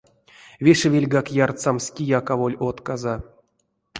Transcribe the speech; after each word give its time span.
Вешевельгак 0.65 1.27
ярсамс, 1.45 1.85
кияк 1.95 2.27
аволь 2.33 2.59
отказа. 2.69 3.15